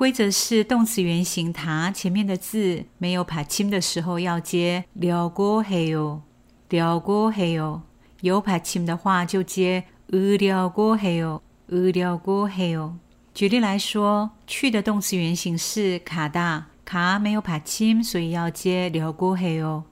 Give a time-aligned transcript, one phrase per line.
[0.00, 6.22] 规则是动词原形，它前面的字没有拍清的时候要接了过嘿哦，
[6.70, 7.82] 了过嘿哦；
[8.22, 12.96] 有拍清的话就接了过嘿哦，了过嘿哦。
[13.34, 19.84] 举例来说，去的动词原形是卡哒，卡没有拍清，所以要接了过嘿哦。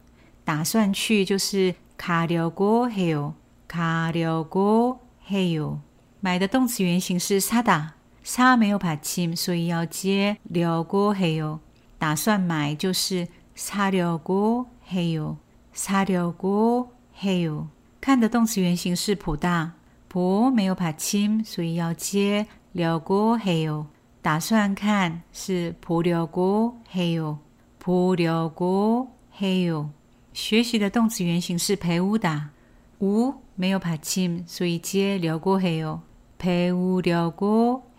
[0.42, 3.34] 打算去就是卡了过嘿哦，
[3.68, 5.80] 卡了过嘿哦。
[6.20, 7.96] 买的动词原形是萨达。
[8.27, 11.59] 사没有받침所以要接려고해 요。
[11.97, 15.37] 打算买就是사려고해 요，
[15.73, 17.67] 사려고해 요。
[18.01, 19.71] 看的动词原形是보다
[20.09, 23.87] 보没有받침所以要接려고해 요。
[24.21, 27.37] 打算看是보려고해 요，
[27.79, 29.89] 보려고해 요。
[30.33, 32.51] 学习的动词原形是배우다
[32.99, 36.01] 우没有받침所以接려고해 요，
[36.37, 37.83] 배우려고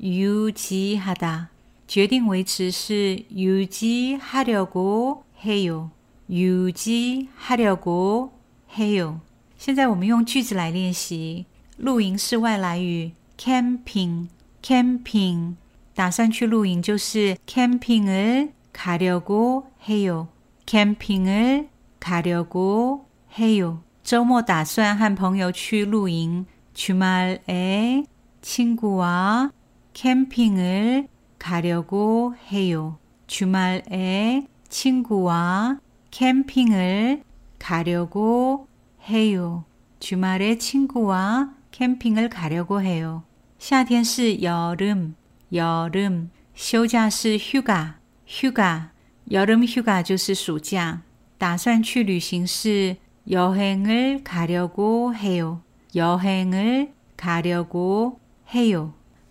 [0.00, 1.48] 유지하다.
[1.86, 5.90] 决定维持是 유지하려고 해요.
[6.30, 7.18] 유지하려고
[8.76, 9.20] 해요.
[9.58, 11.46] 现在我们用句子来练习。
[11.76, 14.28] 露营是外来语 camping
[14.62, 15.54] camping
[15.94, 20.28] 打算去露营就是 camping을 가려고 해요.
[20.66, 21.68] camping을
[21.98, 23.82] 가려고 해요.
[24.04, 28.04] 周末打算和朋友去露营 주말에
[28.42, 29.50] 친구와
[29.94, 31.08] 캠핑을
[31.38, 32.98] 가려고 해요.
[33.26, 35.78] 주말에 친구와
[36.10, 37.22] 캠핑을
[37.58, 38.66] 가려고
[39.08, 39.64] 해요.
[40.00, 43.22] 주말에 친구와 캠핑을 가려고 해요.
[43.58, 45.14] 夏天是 여름,
[45.52, 46.30] 여름.
[46.54, 48.90] 休假是 휴가, 휴가.
[49.30, 51.02] 여름 휴가 就是暑假.
[51.38, 52.96] 打算去旅行是
[53.30, 55.62] 여행을 가려고 해요.
[55.94, 58.18] 여행을 가려고
[58.54, 58.94] 해요.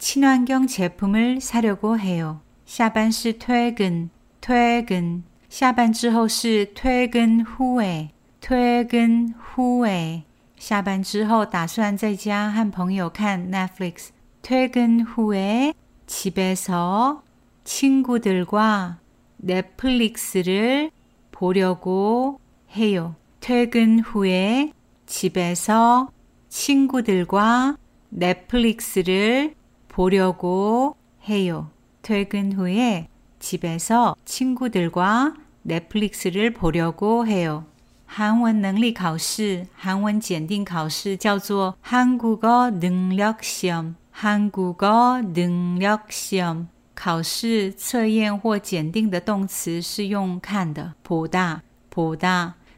[0.00, 2.40] 친환경 제품을 사려고 해요.
[2.66, 4.10] 下班是 퇴근,
[4.40, 5.22] 퇴근.
[5.48, 8.10] 下班之后是 퇴근 후에,
[8.40, 10.22] 퇴근 후에.
[10.58, 14.10] 下班之后打算在家和朋友看 Netflix.
[14.42, 15.74] 퇴근 후에
[16.06, 17.22] 집에서
[17.64, 18.98] 친구들과
[19.38, 20.90] 넷플릭스를
[21.30, 22.40] 보려고
[22.74, 23.14] 해요.
[23.40, 24.72] 퇴근 후에
[25.06, 26.10] 집에서
[26.48, 27.76] 친구들과
[28.08, 29.54] 넷플릭스를
[29.90, 30.96] 보려고
[31.28, 31.70] 해요.
[32.02, 37.64] 퇴근 후에 집에서 친구들과 넷플릭스를 보려고 해요.
[38.06, 46.68] 한원 능력 考试, 한원 检定考试叫做 한국어 능력 시험, 한국어 능력 시험.
[46.94, 51.60] 考试测验或检定的动词是用看的，보다，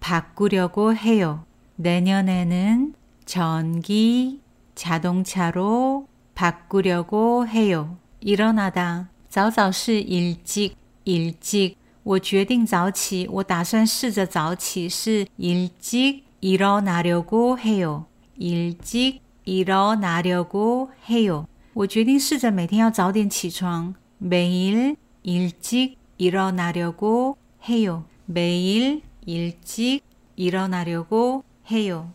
[0.00, 1.44] 바꾸려고 해요.
[1.76, 2.94] 내년에는
[3.24, 4.40] 전기
[4.74, 7.96] 자동차로 바꾸려고 해요.
[8.20, 9.08] 일어나다.
[9.28, 11.76] 早早是 일찍, 일찍.
[12.04, 18.06] 我决定早起.我打算试着早起是 일찍 일어나려고 해요.
[18.36, 21.46] 일찍 일어나려고 해요.
[21.74, 23.94] 我决定试着每天要早点起床.
[24.18, 27.36] 매일 일찍 일어나려고
[27.68, 28.04] 해요.
[28.24, 30.02] 매일 일찍
[30.36, 32.12] 일어나려고 해요.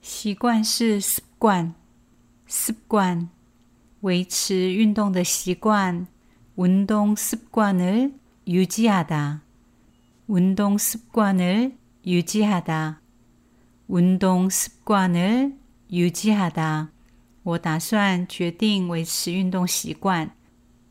[0.00, 1.74] 习惯是 습관,
[2.46, 3.28] 습관.
[4.02, 6.06] 维持运动的习惯,
[6.54, 8.14] 운동 습관을
[8.46, 9.42] 유지하다.
[10.28, 11.76] 운동 습관을
[12.06, 13.00] 유지하다.
[13.88, 15.56] 운동 습관을
[15.90, 16.90] 유지하다.
[17.42, 20.32] 我打算决定维持运动习惯.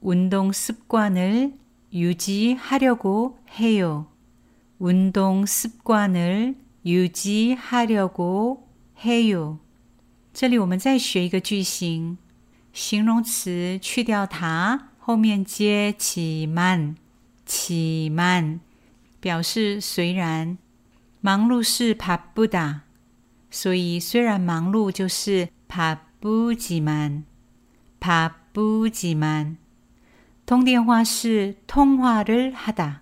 [0.02, 1.54] 운동 습관을
[1.94, 4.08] 유지하려고 해요.
[4.80, 6.56] 운동 습관을
[6.86, 8.68] 유지하려고
[9.04, 9.60] 해요.
[10.34, 12.18] 这里我们再学一个句型。
[12.74, 16.96] 形容词去掉它，后面接起慢，
[17.46, 18.60] 起慢
[19.22, 20.58] 表示虽然
[21.22, 22.82] 忙碌是帕布达，
[23.50, 27.24] 所以虽然忙碌就是帕布吉曼，
[28.02, 29.56] 帕布吉曼。
[30.46, 33.02] 通电话是通话를하 다，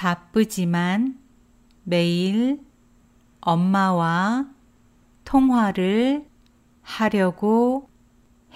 [0.00, 1.18] 바쁘지만
[1.84, 2.60] 매일
[3.40, 4.48] 엄마와
[5.24, 6.26] 통화를
[6.82, 7.88] 하려고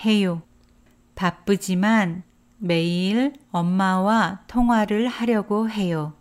[0.05, 0.43] 해요.
[1.15, 2.23] 바쁘지만
[2.59, 6.15] 매일 엄마와 통화를 하려고 해요.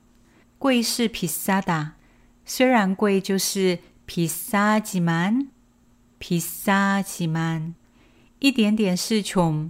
[0.57, 1.95] 贵是 비싸다.
[2.45, 5.51] 虽然贵就是 비싸지만
[6.19, 7.75] 비싸지만
[8.39, 9.69] 一点点是 좀,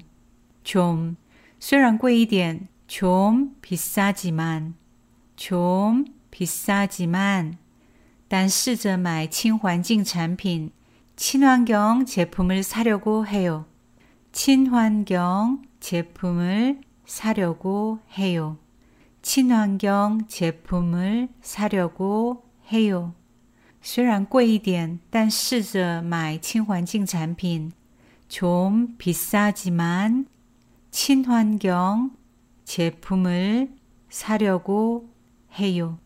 [0.63, 1.17] 좀
[1.59, 4.75] 虽然贵一点좀 비싸지만
[5.43, 7.57] 좀 비싸지만
[8.27, 10.71] 但试着买亲环境产品
[11.15, 13.65] 친환경 제품을 사려고 해요.
[14.31, 18.57] 친환경 제품을 사려고 해요.
[19.21, 23.13] 친환경 제품을 사려고 해요.
[23.81, 27.71] 虽然贵一点但试着买亲环境产品
[28.27, 30.27] 좀 비싸지만
[30.91, 32.11] 친환경
[32.65, 33.69] 제품을
[34.09, 35.09] 사려고
[35.59, 35.99] 해요.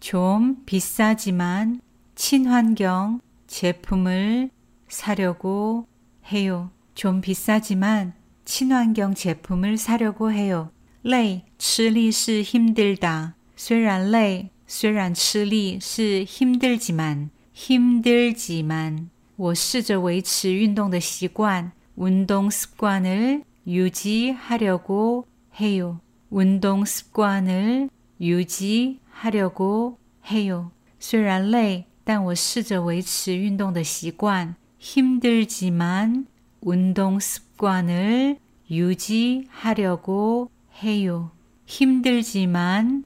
[0.00, 1.80] 좀 비싸지만
[2.14, 4.50] 친환경 제품을
[4.88, 5.86] 사려고
[6.26, 6.70] 해요.
[6.94, 8.14] 좀 비싸지만
[8.44, 10.70] 친환경 제품을 사려고 해요.
[11.04, 13.34] 累,吃力是 힘들다.
[13.56, 25.26] 虽然累,虽然吃力是 힘들지만, 힘들지만, 我试着维持运动的习惯, 운동 습관을 유지하려고
[25.60, 26.00] 해요.
[26.30, 30.70] 운동 습관을 유지하려고 해요.
[30.98, 36.26] 虽然累,但我试着维持运动的习惯, 힘들지만
[36.60, 38.38] 운동 습관을
[38.70, 40.50] 유지하려고
[40.82, 41.30] 해요.
[41.66, 43.04] 힘들지만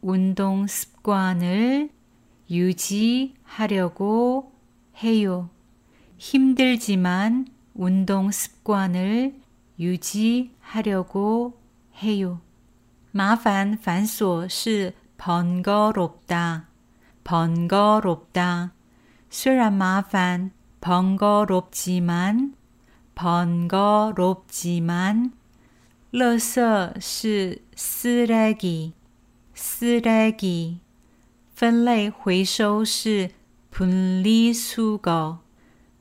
[0.00, 1.90] 운동 습관을
[2.50, 4.52] 유지하려고
[5.02, 5.50] 해요.
[6.18, 9.34] 힘들지만 운동 습관을
[9.78, 11.58] 유지하려고
[12.02, 12.40] 해요.
[13.10, 16.68] 麻烦繁琐是 번거롭다.
[17.24, 18.72] 번거롭다.
[19.30, 22.54] 虽然麻烦 번거롭지만
[23.14, 24.52] 번거롭지만
[26.12, 28.92] 垃圾是 쓰레기
[29.54, 30.80] 쓰레기
[31.54, 33.30] 分类回收是
[33.70, 35.40] 분리수거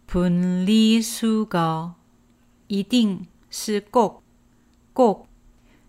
[0.06, 1.96] 분리수거
[2.68, 4.24] 一定是꼭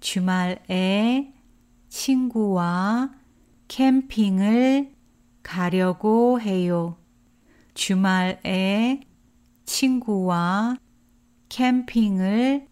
[0.00, 1.32] 주말에
[1.88, 3.12] 친구와
[3.68, 4.94] 캠핑을
[5.42, 6.96] 가려고 해요.
[7.74, 9.00] 주말에
[9.64, 10.76] 친구와
[11.48, 12.66] 캠핑을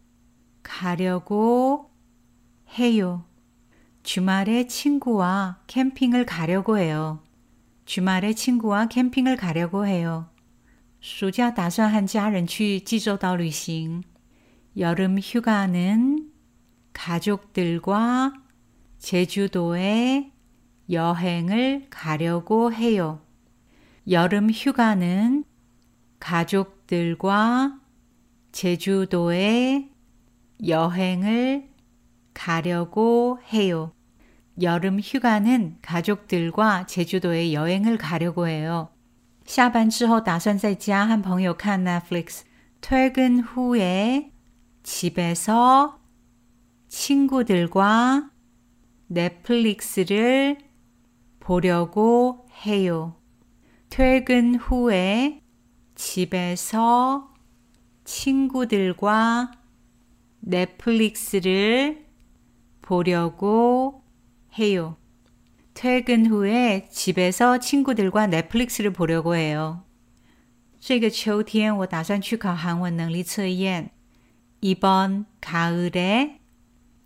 [0.63, 1.91] 가려고
[2.79, 3.25] 해요.
[4.03, 7.23] 주말에 친구와 캠핑을 가려고 해요.
[7.85, 10.31] 주말에 친구와 캠핑을 가려고 해요.
[11.01, 14.03] 暑假打算和家人去济州岛旅行.
[14.77, 16.24] 여름 휴가는
[16.95, 18.33] 가족들과
[18.99, 20.33] 제주도에
[20.91, 23.21] 여행을 가려고 해요.
[24.09, 25.45] 여름 휴가는
[26.19, 27.79] 가족들과
[28.53, 29.89] 제주도에
[30.67, 31.69] 여행을
[32.35, 33.93] 가려고 해요.
[34.61, 38.91] 여름 휴가는 가족들과 제주도에 여행을 가려고 해요.
[39.47, 42.45] 下班之后打算在家和朋友看 Netflix.
[42.81, 44.33] 퇴근 후에
[44.83, 45.99] 집에서
[46.95, 48.31] 친구들과
[49.07, 50.59] 넷플릭스를
[51.41, 53.17] 보려고 해요.
[53.89, 55.43] 퇴근 후에
[55.95, 57.35] 집에서
[58.05, 59.53] 친구들과
[60.41, 62.07] 넷플릭스를
[62.83, 64.05] 보려고
[64.59, 64.97] 해요.
[65.75, 69.85] 퇴근 후에 집에서 친구들과 넷플릭스를 보려고 해요.
[70.81, 73.91] 这个秋天我打算去考韩文能力测验.
[74.63, 76.41] 이번 가을에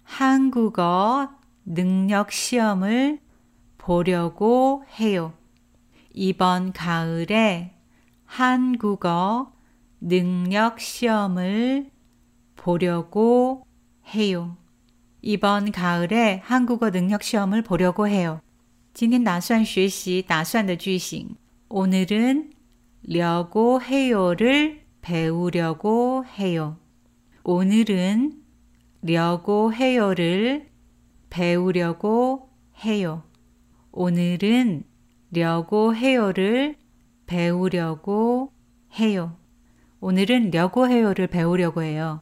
[0.09, 1.31] 한국어
[1.65, 3.21] 능력 시험을
[3.79, 5.33] 보려고 해요.
[6.13, 7.75] 이번 가을에
[8.25, 9.53] 한국어
[10.01, 11.91] 능력 시험을
[12.57, 13.67] 보려고
[14.15, 14.57] 해요.
[15.23, 18.41] 이번 가을에 한국어 능력 시험을 보려고 해요.
[18.93, 21.37] 今天打算学习打算的句型.
[21.69, 22.53] 오늘은
[23.03, 26.77] 려고 해요를 배우려고 해요.
[27.43, 28.38] 오늘은
[29.03, 30.71] 려고 해요를
[31.31, 32.51] 배우려고
[32.85, 33.23] 해요.
[33.93, 34.85] 오늘은
[35.31, 36.77] 려고 해요를
[37.27, 38.53] 배우려고
[38.99, 39.37] 해요.
[40.01, 42.21] 오늘은 려고 해요를 배우려고 해요.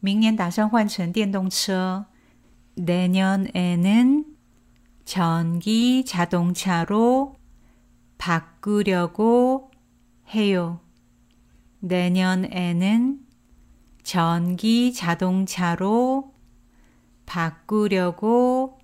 [0.00, 2.06] 明年打算换成电动车.
[2.74, 4.24] 내년에는
[5.04, 7.36] 전기 자동차로
[8.18, 9.70] 바꾸려고
[10.34, 10.80] 해요.
[11.80, 13.20] 내년에는
[14.06, 16.34] 전기 자동차로
[17.26, 18.78] 바꾸려고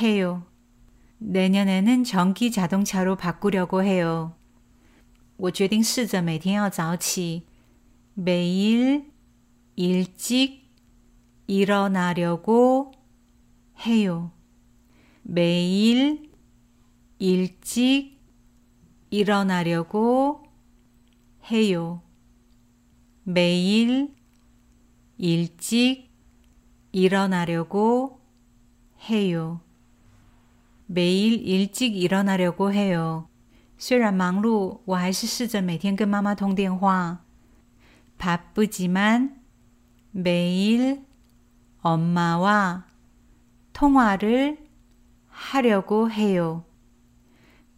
[0.00, 0.44] 해요.
[1.18, 4.34] 내년에는 전기 자동차로 바꾸려고 해요.
[5.36, 7.46] 我决定试着每天要早起.
[8.14, 9.10] 매일
[9.74, 10.70] 일찍
[11.46, 12.92] 일어나려고
[13.86, 14.30] 해요.
[15.22, 16.30] 매일
[17.18, 18.20] 일찍
[19.10, 20.44] 일어나려고
[21.50, 22.02] 해요.
[23.26, 24.14] 매일
[25.16, 26.10] 일찍
[26.92, 28.20] 일어나려고
[29.08, 29.60] 해요.
[30.86, 33.28] 매일 일찍 일어나려고 해요.
[33.78, 37.24] 虽然忙碌,我还是试着每天跟妈妈通电话.
[38.18, 39.40] 바쁘지만
[40.12, 41.04] 매일
[41.80, 42.86] 엄마와
[43.72, 44.58] 통화를
[45.28, 46.64] 하려고 해요.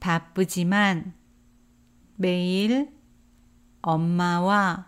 [0.00, 1.14] 바쁘지만
[2.16, 2.92] 매일
[3.80, 4.87] 엄마와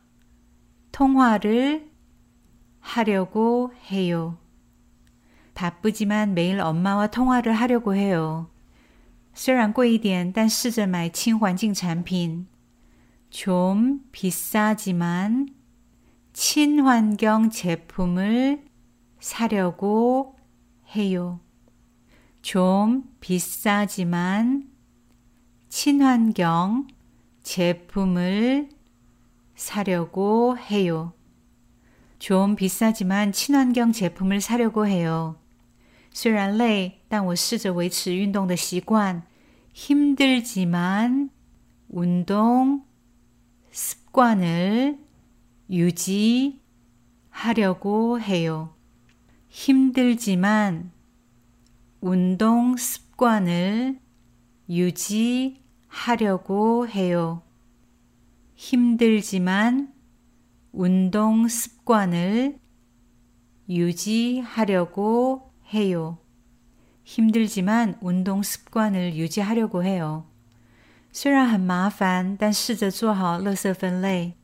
[0.93, 1.91] 통화를
[2.81, 4.39] 하려고 해요.
[5.55, 8.51] 바쁘지만 매일 엄마와 통화를 하려고 해요.
[9.35, 12.47] 虽然贵一点,但试着买亲环境产品.
[13.29, 15.49] 좀 비싸지만
[16.33, 18.65] 친환경 제품을
[19.21, 20.37] 사려고
[20.95, 21.41] 해요.
[22.41, 24.71] 좀 비싸지만
[25.69, 26.87] 친환경
[27.43, 28.71] 제품을
[29.61, 31.13] 사려고 해요.
[32.19, 35.37] 좀 비싸지만 친환경 제품을 사려고 해요.
[36.13, 39.23] 虽然累但我试着维持运动的习惯
[39.75, 41.29] 힘들지만
[41.89, 42.83] 운동
[43.71, 44.99] 습관을
[45.71, 46.59] 유지하려고
[48.21, 48.75] 해요.
[49.49, 50.91] 힘들지만
[52.01, 53.99] 운동 습관을
[54.71, 55.59] 유지하려고
[56.89, 57.43] 해요.
[58.71, 59.93] 힘들지만
[60.73, 62.59] 운동 습관을
[63.69, 66.19] 유지하려고 해요.
[67.05, 70.27] 힘들지만 운동 습관을 유지하려고 해요.
[71.13, 74.35] 虽然很麻烦但试着做好垃圾分类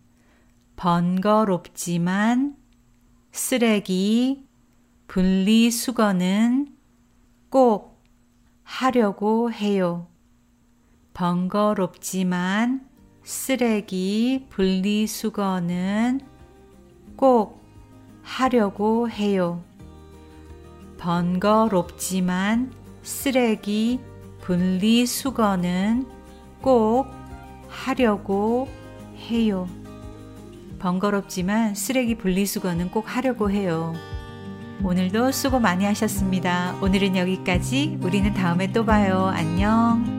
[0.77, 2.57] 번거롭지만
[3.31, 4.47] 쓰레기
[5.07, 6.75] 분리수거는
[7.51, 8.03] 꼭
[8.63, 10.09] 하려고 해요.
[11.13, 12.86] 번거롭지만
[13.28, 16.22] 쓰레기 분리수거는
[17.18, 17.62] 꼭
[18.24, 19.62] 하려고 해요.
[20.98, 22.72] 번거롭지만
[23.04, 24.00] 쓰레기
[24.40, 26.08] 분리수거는
[26.62, 27.08] 꼭
[27.68, 28.70] 하려고
[29.18, 29.68] 해요.
[30.80, 33.94] 번거롭지만 쓰레기 분리수거는 꼭 하려고 해요.
[34.82, 36.78] 오늘도 수고 많이 하셨습니다.
[36.82, 37.98] 오늘은 여기까지.
[38.02, 39.26] 우리는 다음에 또 봐요.
[39.26, 40.17] 안녕.